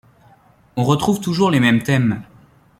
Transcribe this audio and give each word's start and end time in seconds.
On 0.77 0.83
retrouve 0.83 1.19
toujours 1.21 1.51
les 1.51 1.59
mêmes 1.59 1.83
thèmes. 1.83 2.23